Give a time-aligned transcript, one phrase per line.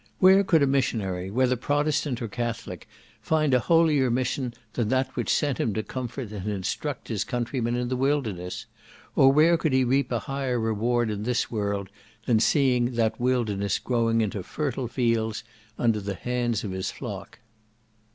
[0.17, 2.87] Where could a missionary, whether Protestant or Catholic,
[3.21, 7.75] find a holier mission than that which sent him to comfort and instruct his countrymen
[7.75, 8.65] in the wilderness?
[9.15, 11.87] or where could he reap a higher reward in this world,
[12.25, 15.43] than seeing that wilderness growing into fertile fields
[15.77, 17.37] under the hands of his flock?